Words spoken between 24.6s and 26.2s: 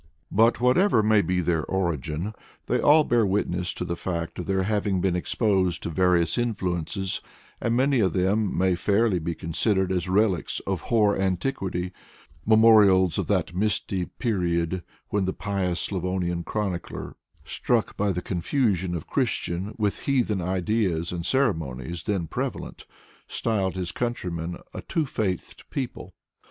a two faithed people.